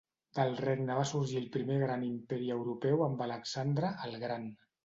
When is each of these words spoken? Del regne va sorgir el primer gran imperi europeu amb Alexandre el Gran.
Del 0.35 0.55
regne 0.63 0.95
va 0.99 1.03
sorgir 1.09 1.37
el 1.41 1.45
primer 1.57 1.77
gran 1.83 2.07
imperi 2.07 2.51
europeu 2.57 3.07
amb 3.11 3.25
Alexandre 3.29 3.93
el 4.09 4.19
Gran. 4.27 4.53